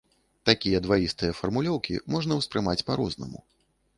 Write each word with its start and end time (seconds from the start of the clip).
Такія 0.49 0.79
дваістыя 0.85 1.35
фармулёўкі 1.41 1.99
можна 2.15 2.37
ўспрымаць 2.39 2.83
па-рознаму. 2.87 3.39